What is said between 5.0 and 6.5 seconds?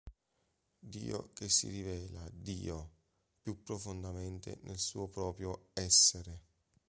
proprio "Essere"...